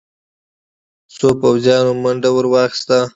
[1.15, 2.99] څو پوځيانو منډه ور واخيسته.